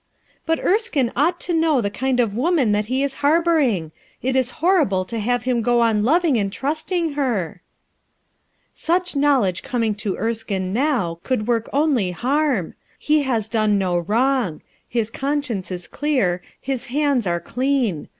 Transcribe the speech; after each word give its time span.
"But 0.47 0.57
Erskine 0.65 1.11
ought 1.15 1.39
to 1.41 1.53
know 1.53 1.79
the 1.79 1.91
kind 1.91 2.19
of 2.19 2.35
woman 2.35 2.71
that 2.71 2.89
lie 2.89 2.95
is 2.95 3.13
harboring. 3.21 3.91
It 4.23 4.35
is 4.35 4.49
horrible 4.57 5.05
to 5.05 5.19
have 5.19 5.43
him 5.43 5.61
go 5.61 5.81
on 5.81 6.03
loving 6.03 6.37
and 6.37 6.51
trusting 6.51 7.13
her!" 7.13 7.61
"Such 8.73 9.15
knowledge 9.15 9.61
coming 9.61 9.93
to 9.97 10.17
Erskine 10.17 10.73
now, 10.73 11.19
could 11.23 11.45
work 11.45 11.69
only 11.71 12.09
harm, 12.09 12.73
He 12.97 13.21
has 13.21 13.47
done 13.47 13.77
no 13.77 13.95
wrong; 13.99 14.61
his 14.89 15.11
conscience 15.11 15.71
Ls 15.71 15.85
clear, 15.85 16.41
his 16.59 16.85
hands 16.87 17.27
are 17.27 17.39
clean. 17.39 18.07